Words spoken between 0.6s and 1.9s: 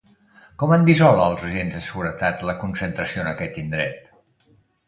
Com han dissolt els agents de